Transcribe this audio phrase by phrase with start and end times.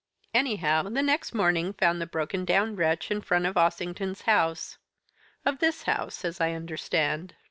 [0.33, 4.79] Anyhow, the next morning found the broken down wretch in front of Ossington's house
[5.45, 7.35] of this house, as I understand."